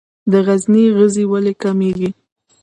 [0.31, 2.09] د غزني غزې ولې کمیږي؟